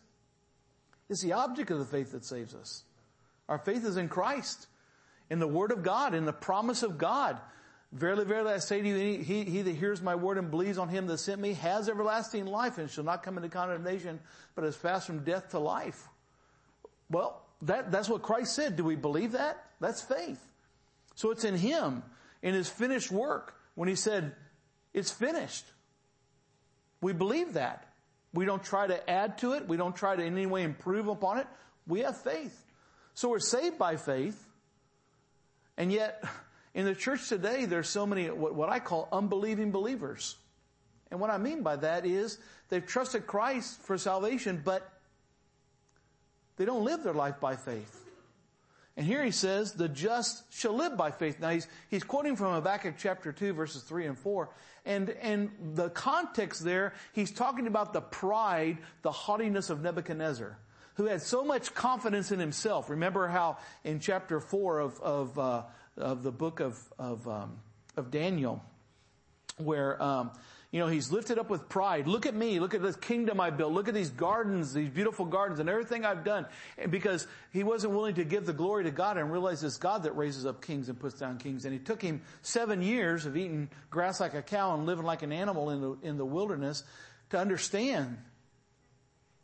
[1.08, 2.84] It's the object of the faith that saves us.
[3.48, 4.68] Our faith is in Christ,
[5.30, 7.40] in the Word of God, in the promise of God.
[7.94, 10.90] Verily, verily, I say to you, he, he that hears my word and believes on
[10.90, 14.20] him that sent me has everlasting life and shall not come into condemnation,
[14.56, 16.10] but is passed from death to life.
[17.10, 18.76] Well, that, that's what Christ said.
[18.76, 19.64] Do we believe that?
[19.80, 20.46] That's faith.
[21.16, 22.04] So it's in Him,
[22.42, 24.36] in His finished work, when He said,
[24.94, 25.66] it's finished.
[27.02, 27.88] We believe that.
[28.34, 29.68] We don't try to add to it.
[29.68, 31.48] We don't try to in any way improve upon it.
[31.88, 32.66] We have faith.
[33.14, 34.42] So we're saved by faith.
[35.78, 36.24] And yet,
[36.74, 40.38] in the church today, there's so many, what, I call unbelieving believers.
[41.10, 42.38] And what I mean by that is
[42.70, 44.90] they've trusted Christ for salvation, but
[46.56, 48.06] they don't live their life by faith.
[49.02, 51.40] And here he says, the just shall live by faith.
[51.40, 54.48] Now he's, he's quoting from Habakkuk chapter 2 verses 3 and 4.
[54.86, 60.56] And, and the context there, he's talking about the pride, the haughtiness of Nebuchadnezzar,
[60.98, 62.92] who had so much confidence in himself.
[62.92, 65.64] Remember how in chapter 4 of, of, uh,
[65.98, 67.58] of the book of, of, um,
[67.98, 68.64] of Daniel,
[69.58, 70.30] where, um,
[70.72, 72.08] you know, he's lifted up with pride.
[72.08, 72.62] Look at me.
[72.62, 73.74] Look at this kingdom I built.
[73.74, 76.46] Look at these gardens, these beautiful gardens and everything I've done.
[76.90, 80.16] Because he wasn't willing to give the glory to God and realize it's God that
[80.16, 81.66] raises up kings and puts down kings.
[81.66, 85.24] And it took him seven years of eating grass like a cow and living like
[85.24, 86.84] an animal in the, in the wilderness
[87.32, 88.18] to understand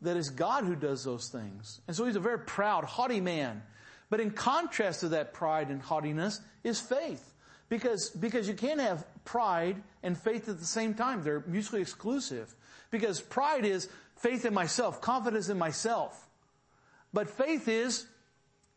[0.00, 1.82] that it's God who does those things.
[1.86, 3.62] And so he's a very proud, haughty man.
[4.08, 7.34] But in contrast to that pride and haughtiness is faith.
[7.68, 11.22] Because, because you can't have pride and faith at the same time.
[11.22, 12.54] They're mutually exclusive.
[12.90, 16.28] Because pride is faith in myself, confidence in myself.
[17.12, 18.06] But faith is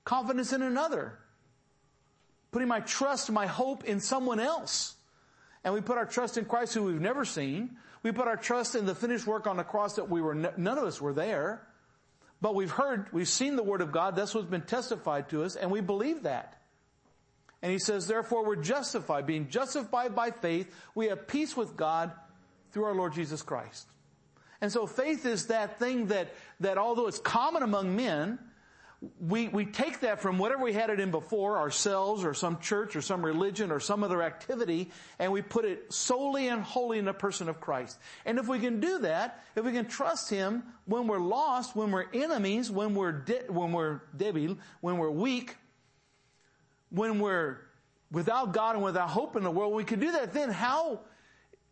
[0.04, 1.18] confidence in another.
[2.52, 4.96] Putting my trust, my hope in someone else.
[5.64, 7.78] And we put our trust in Christ who we've never seen.
[8.04, 10.78] We put our trust in the finished work on the cross that we were, none
[10.78, 11.66] of us were there.
[12.42, 14.16] But we've heard, we've seen the Word of God.
[14.16, 16.61] That's what's been testified to us, and we believe that.
[17.62, 19.28] And he says, therefore we're justified.
[19.28, 22.12] Being justified by faith, we have peace with God
[22.72, 23.88] through our Lord Jesus Christ.
[24.62, 28.40] And so faith is that thing that, that although it's common among men,
[29.20, 32.96] we, we take that from whatever we had it in before, ourselves or some church
[32.96, 37.06] or some religion or some other activity, and we put it solely and wholly in
[37.06, 38.00] the person of Christ.
[38.26, 41.90] And if we can do that, if we can trust Him when we're lost, when
[41.90, 45.56] we're enemies, when we're, de- when we're debil, when we're weak,
[46.92, 47.58] when we're
[48.12, 51.00] without God and without hope in the world, we can do that, then how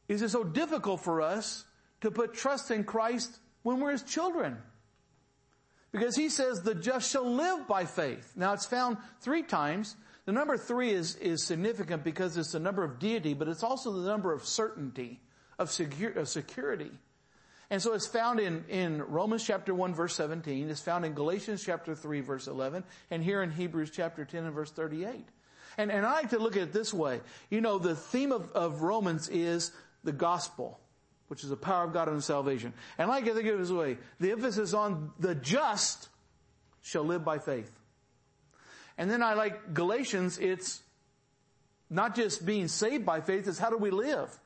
[0.08, 1.65] is it so difficult for us
[2.01, 4.58] to put trust in Christ when we're His children?
[5.91, 8.34] Because He says the just shall live by faith.
[8.36, 9.95] Now it's found three times.
[10.25, 13.91] The number three is, is significant because it's the number of deity, but it's also
[13.91, 15.19] the number of certainty,
[15.58, 16.91] of, secure, of security.
[17.71, 20.69] And so it's found in, in Romans chapter 1 verse 17.
[20.69, 24.53] It's found in Galatians chapter 3 verse 11 and here in Hebrews chapter 10 and
[24.53, 25.27] verse 38.
[25.77, 27.21] And, and I like to look at it this way.
[27.49, 29.71] You know, the theme of, of Romans is
[30.03, 30.79] the gospel,
[31.27, 32.73] which is the power of God unto salvation.
[32.97, 33.97] And I like to think of it this way.
[34.19, 36.10] The emphasis on the just
[36.82, 37.71] shall live by faith.
[38.97, 40.82] And then I like Galatians, it's
[41.89, 44.38] not just being saved by faith, it's how do we live?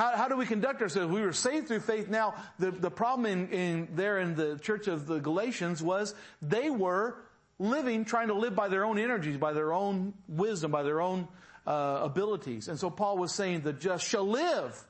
[0.00, 1.12] How, how do we conduct ourselves?
[1.12, 2.08] We were saved through faith.
[2.08, 6.70] Now, the, the problem in, in there in the church of the Galatians was they
[6.70, 7.16] were
[7.58, 11.28] living, trying to live by their own energies, by their own wisdom, by their own
[11.66, 12.68] uh, abilities.
[12.68, 14.82] And so Paul was saying the just shall live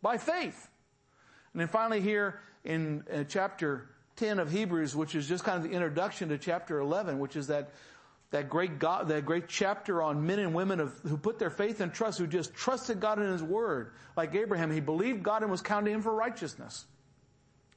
[0.00, 0.68] by faith.
[1.52, 5.68] And then finally here in, in chapter 10 of Hebrews, which is just kind of
[5.68, 7.72] the introduction to chapter 11, which is that
[8.30, 11.80] that great God, that great chapter on men and women of, who put their faith
[11.80, 13.92] and trust, who just trusted God in His Word.
[14.16, 16.84] Like Abraham, he believed God and was counted him for righteousness.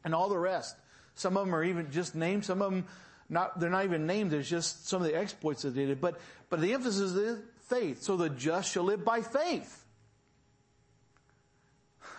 [0.03, 0.75] And all the rest.
[1.15, 2.85] Some of them are even just named, some of them
[3.29, 5.99] not, they're not even named, there's just some of the exploits that they did.
[6.01, 8.03] But, but the emphasis is faith.
[8.03, 9.83] So the just shall live by faith.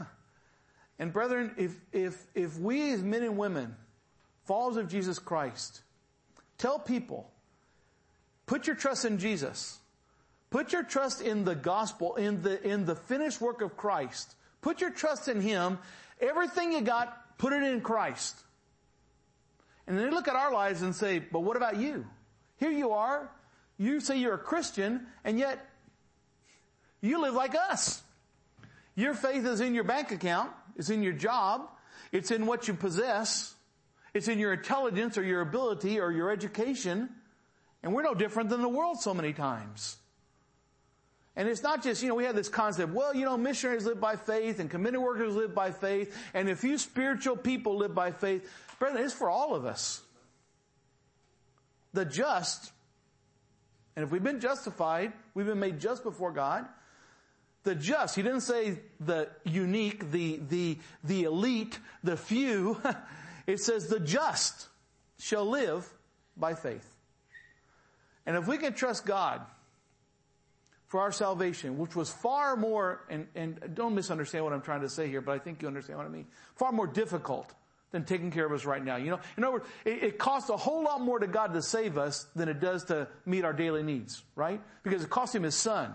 [0.97, 3.75] And brethren, if, if, if we as men and women,
[4.45, 5.83] followers of Jesus Christ,
[6.57, 7.34] tell people
[8.47, 9.79] Put your trust in Jesus.
[10.51, 14.35] Put your trust in the gospel, in the, in the finished work of Christ.
[14.61, 15.79] Put your trust in Him.
[16.21, 18.39] Everything you got, put it in Christ.
[19.87, 22.07] And then look at our lives and say, but what about you?
[22.59, 23.31] Here you are.
[23.77, 25.59] You say you're a Christian and yet
[27.01, 28.03] you live like us.
[28.95, 30.53] Your faith is in your bank account.
[30.77, 31.69] It's in your job.
[32.13, 33.55] It's in what you possess.
[34.15, 37.11] It's in your intelligence or your ability or your education.
[37.85, 39.99] And we're no different than the world so many times.
[41.37, 44.01] And it's not just, you know, we have this concept, well, you know, missionaries live
[44.01, 48.11] by faith and committed workers live by faith and a few spiritual people live by
[48.11, 48.51] faith.
[48.79, 50.01] Brethren, it's for all of us.
[51.93, 52.73] The just,
[53.97, 56.65] and if we've been justified, we've been made just before God.
[57.65, 62.81] The just, he didn't say the unique, the, the, the elite, the few.
[63.47, 64.69] it says the just
[65.19, 65.87] shall live
[66.35, 66.94] by faith.
[68.27, 69.43] And if we can trust God
[70.87, 74.89] for our salvation, which was far more, and, and don't misunderstand what I'm trying to
[74.89, 77.53] say here, but I think you understand what I mean, far more difficult
[77.91, 78.97] than taking care of us right now.
[78.97, 81.63] You know, in other words, it, it, costs a whole lot more to God to
[81.63, 84.61] save us than it does to meet our daily needs, right?
[84.83, 85.93] Because it cost him his son.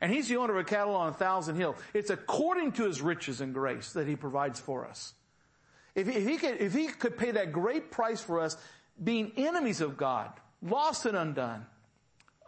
[0.00, 1.76] And he's the owner of a cattle on a thousand hill.
[1.94, 5.14] It's according to his riches and grace that he provides for us.
[5.94, 8.56] If, if he could, if he could pay that great price for us,
[9.02, 10.30] being enemies of God,
[10.62, 11.66] lost and undone.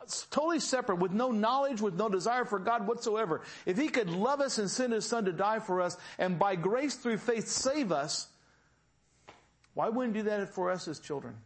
[0.02, 3.42] It's totally separate, with no knowledge, with no desire for God whatsoever.
[3.66, 6.56] If He could love us and send His Son to die for us, and by
[6.56, 8.26] grace through faith save us,
[9.74, 11.36] why wouldn't He do that for us as children?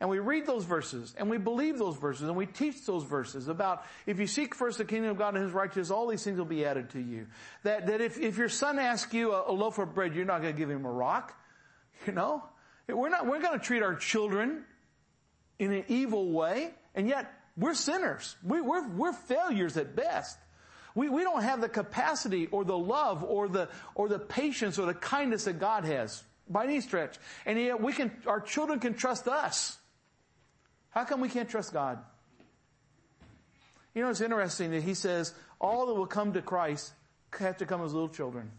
[0.00, 3.48] And we read those verses and we believe those verses and we teach those verses
[3.48, 6.38] about if you seek first the kingdom of God and his righteousness, all these things
[6.38, 7.26] will be added to you.
[7.64, 10.40] That, that if, if your son asks you a, a loaf of bread, you're not
[10.40, 11.34] going to give him a rock.
[12.06, 12.44] You know?
[12.86, 14.62] We're not, we're going to treat our children
[15.58, 18.36] in an evil way and yet we're sinners.
[18.42, 20.38] We, we're, we're failures at best.
[20.94, 24.86] We, we don't have the capacity or the love or the, or the patience or
[24.86, 27.16] the kindness that God has by any stretch.
[27.46, 29.76] And yet we can, our children can trust us.
[30.90, 31.98] How come we can't trust God?
[33.94, 36.92] You know, it's interesting that he says all that will come to Christ
[37.38, 38.50] have to come as little children.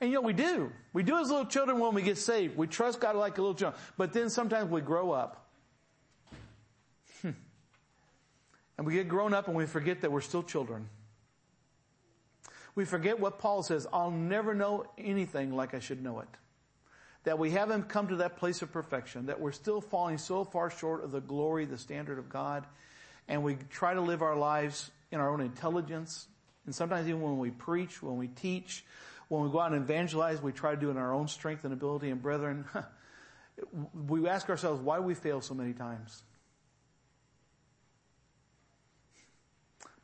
[0.00, 0.70] And you know, we do.
[0.92, 2.56] We do as little children when we get saved.
[2.56, 3.74] We trust God like a little child.
[3.96, 5.45] But then sometimes we grow up.
[8.78, 10.88] And we get grown up and we forget that we're still children.
[12.74, 16.28] We forget what Paul says, I'll never know anything like I should know it
[17.26, 20.70] that we haven't come to that place of perfection, that we're still falling so far
[20.70, 22.64] short of the glory, the standard of God,
[23.26, 26.28] and we try to live our lives in our own intelligence.
[26.66, 28.84] And sometimes even when we preach, when we teach,
[29.26, 31.64] when we go out and evangelize, we try to do it in our own strength
[31.64, 32.10] and ability.
[32.10, 32.64] And brethren,
[34.08, 36.22] we ask ourselves why we fail so many times.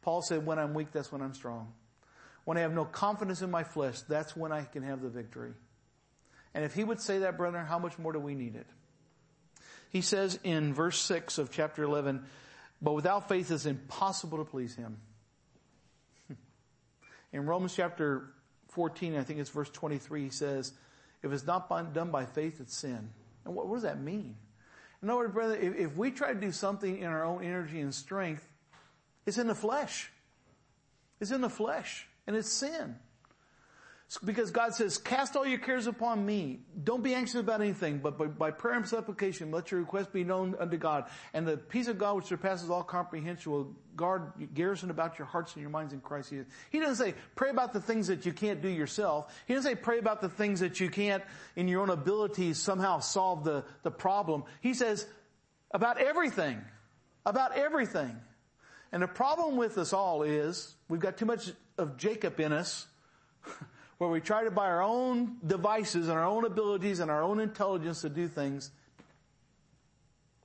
[0.02, 1.72] Paul said, when I'm weak, that's when I'm strong.
[2.44, 5.52] When I have no confidence in my flesh, that's when I can have the victory.
[6.54, 8.66] And if he would say that, brethren, how much more do we need it?
[9.90, 12.24] He says in verse 6 of chapter 11,
[12.80, 14.98] but without faith it's impossible to please him.
[17.32, 18.32] In Romans chapter
[18.70, 20.72] 14, I think it's verse 23, he says,
[21.22, 23.10] if it's not done by faith, it's sin.
[23.44, 24.34] And what, what does that mean?
[25.02, 27.80] In other words, brother, if, if we try to do something in our own energy
[27.80, 28.46] and strength,
[29.26, 30.10] it's in the flesh.
[31.20, 32.06] It's in the flesh.
[32.26, 32.96] And it's sin.
[34.24, 36.60] Because God says, cast all your cares upon me.
[36.84, 40.22] Don't be anxious about anything, but by, by, prayer and supplication, let your request be
[40.22, 41.06] known unto God.
[41.32, 45.54] And the peace of God which surpasses all comprehension will guard, garrison about your hearts
[45.54, 46.46] and your minds in Christ Jesus.
[46.68, 49.34] He doesn't say, pray about the things that you can't do yourself.
[49.46, 51.22] He doesn't say, pray about the things that you can't,
[51.56, 54.44] in your own abilities, somehow solve the, the problem.
[54.60, 55.06] He says,
[55.70, 56.60] about everything.
[57.24, 58.14] About everything.
[58.92, 62.86] And the problem with us all is, we've got too much of Jacob in us.
[64.02, 67.38] where we try to by our own devices and our own abilities and our own
[67.38, 68.72] intelligence to do things,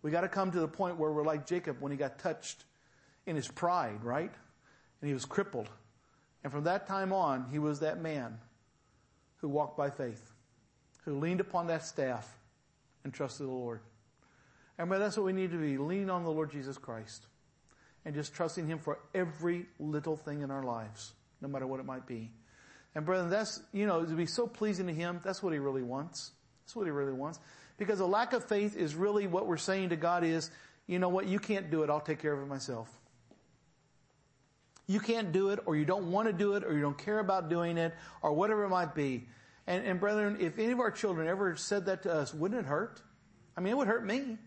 [0.04, 2.66] we got to come to the point where we're like Jacob when he got touched
[3.26, 4.32] in his pride, right?
[5.02, 5.70] And he was crippled.
[6.44, 8.38] And from that time on, he was that man
[9.38, 10.34] who walked by faith,
[11.04, 12.32] who leaned upon that staff
[13.04, 13.80] and trusted the Lord.
[14.78, 17.26] And that's what we need to be, lean on the Lord Jesus Christ
[18.08, 21.86] and just trusting Him for every little thing in our lives, no matter what it
[21.86, 22.32] might be.
[22.96, 25.84] And brethren, that's, you know, to be so pleasing to Him, that's what He really
[25.84, 26.32] wants.
[26.64, 27.38] That's what He really wants.
[27.78, 30.50] Because a lack of faith is really what we're saying to God is,
[30.88, 32.90] you know what, you can't do it, I'll take care of it myself.
[34.88, 37.20] You can't do it, or you don't want to do it, or you don't care
[37.20, 39.28] about doing it, or whatever it might be.
[39.68, 42.66] And, and brethren, if any of our children ever said that to us, wouldn't it
[42.66, 43.02] hurt?
[43.58, 44.38] I mean, it would hurt me.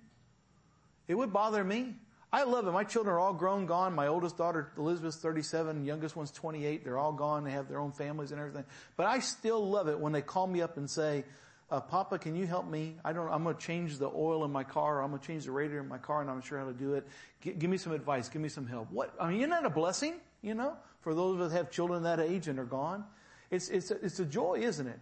[1.08, 1.96] It would bother me.
[2.32, 2.70] I love it.
[2.70, 3.94] My children are all grown, gone.
[3.94, 6.84] My oldest daughter, Elizabeth's 37, youngest one's 28.
[6.84, 7.42] They're all gone.
[7.42, 8.64] They have their own families and everything.
[8.96, 11.24] But I still love it when they call me up and say,
[11.70, 12.96] uh, Papa, can you help me?
[13.04, 15.02] I don't, I'm going to change the oil in my car.
[15.02, 16.72] I'm going to change the radiator in my car and I'm not sure how to
[16.72, 17.06] do it.
[17.40, 18.28] G- give me some advice.
[18.28, 18.90] Give me some help.
[18.90, 20.14] What, I mean, isn't that a blessing?
[20.42, 23.04] You know, for those of us that have children that age and are gone.
[23.50, 25.00] It's, it's, a, it's a joy, isn't it?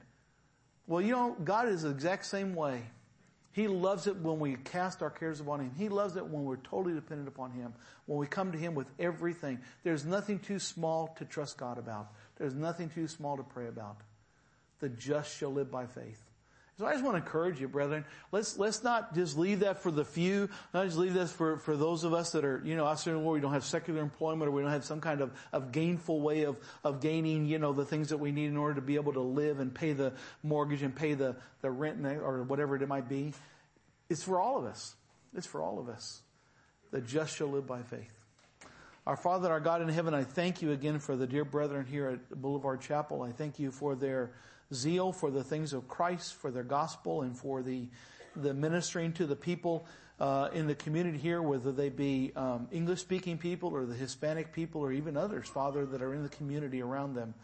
[0.87, 2.83] Well, you know, God is the exact same way.
[3.53, 5.73] He loves it when we cast our cares upon Him.
[5.77, 7.73] He loves it when we're totally dependent upon Him.
[8.07, 9.61] When we come to Him with everything.
[9.83, 12.13] There's nothing too small to trust God about.
[12.37, 13.97] There's nothing too small to pray about.
[14.81, 16.23] The just shall live by faith.
[16.79, 18.05] So I just want to encourage you, brethren.
[18.31, 20.49] Let's, let's not just leave that for the few.
[20.73, 23.15] Not just leave this for, for those of us that are, you know, us in
[23.25, 26.21] world, we don't have secular employment or we don't have some kind of, of gainful
[26.21, 28.95] way of, of gaining, you know, the things that we need in order to be
[28.95, 30.13] able to live and pay the
[30.45, 33.35] mortgage and pay the, the rent or whatever it might be.
[34.09, 34.95] It's for all of us.
[35.35, 36.23] It's for all of us.
[36.93, 38.13] The just shall live by faith.
[39.05, 42.07] Our Father, our God in heaven, I thank you again for the dear brethren here
[42.07, 43.23] at Boulevard Chapel.
[43.23, 44.31] I thank you for their
[44.73, 47.89] zeal for the things of Christ, for their gospel, and for the,
[48.37, 49.87] the ministering to the people
[50.21, 54.53] uh, in the community here, whether they be um, English speaking people or the Hispanic
[54.53, 57.35] people or even others, Father, that are in the community around them.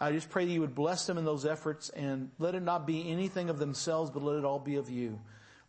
[0.00, 2.86] I just pray that you would bless them in those efforts and let it not
[2.86, 5.20] be anything of themselves, but let it all be of you.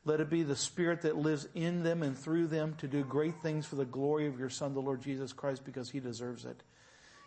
[0.04, 3.42] Let it be the Spirit that lives in them and through them to do great
[3.42, 6.62] things for the glory of your Son, the Lord Jesus Christ, because He deserves it.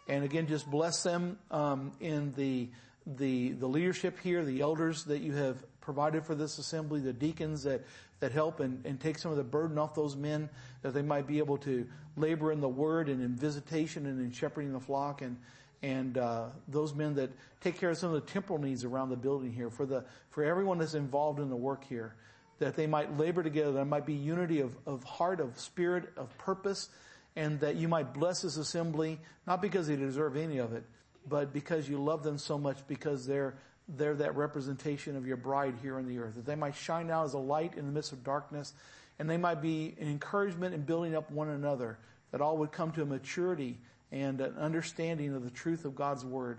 [0.07, 2.69] And again, just bless them um, in the
[3.17, 7.63] the, the leadership here, the elders that you have provided for this assembly, the deacons
[7.63, 7.83] that,
[8.21, 10.49] that help and, and take some of the burden off those men,
[10.83, 11.87] that they might be able to
[12.17, 15.37] labor in the word and in visitation and in shepherding the flock and,
[15.83, 17.31] and uh, those men that
[17.61, 20.45] take care of some of the temporal needs around the building here, for the for
[20.45, 22.15] everyone that's involved in the work here,
[22.59, 26.37] that they might labor together, there might be unity of, of heart, of spirit, of
[26.37, 26.89] purpose,
[27.37, 30.85] and that you might bless this assembly, not because they deserve any of it,
[31.29, 33.55] but because you love them so much, because they're
[33.89, 37.25] they're that representation of your bride here on the earth, that they might shine out
[37.25, 38.75] as a light in the midst of darkness,
[39.19, 41.99] and they might be an encouragement in building up one another,
[42.31, 43.79] that all would come to a maturity
[44.13, 46.59] and an understanding of the truth of God's word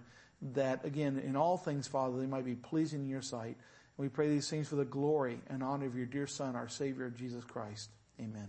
[0.53, 3.57] that again, in all things, Father, they might be pleasing in your sight.
[3.97, 6.69] And we pray these things for the glory and honor of your dear son, our
[6.69, 7.89] savior, Jesus Christ.
[8.19, 8.47] Amen.